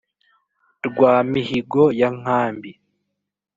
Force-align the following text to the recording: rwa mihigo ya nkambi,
rwa 0.87 1.13
mihigo 1.31 1.83
ya 1.99 2.09
nkambi, 2.17 2.71